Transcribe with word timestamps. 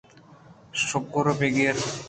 شُگر 0.87 1.25
بِہ 1.39 1.47
گر 1.55 1.77